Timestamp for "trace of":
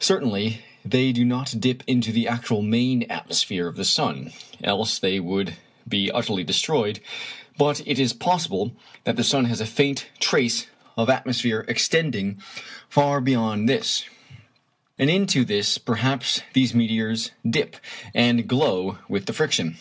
10.18-11.08